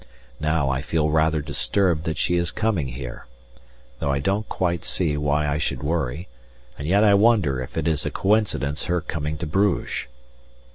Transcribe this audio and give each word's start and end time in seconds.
Now, 0.39 0.71
I 0.71 0.81
feel 0.81 1.11
rather 1.11 1.41
disturbed 1.43 2.05
that 2.05 2.17
she 2.17 2.35
is 2.35 2.49
coming 2.49 2.87
here, 2.87 3.27
though 3.99 4.11
I 4.11 4.17
don't 4.17 4.49
quite 4.49 4.83
see 4.83 5.15
why 5.15 5.47
I 5.47 5.59
should 5.59 5.83
worry, 5.83 6.27
and 6.75 6.87
yet 6.87 7.03
I 7.03 7.13
wonder 7.13 7.61
if 7.61 7.77
it 7.77 7.87
is 7.87 8.03
a 8.03 8.09
coincidence 8.09 8.85
her 8.85 8.99
coming 8.99 9.37
to 9.37 9.45
Bruges? 9.45 10.07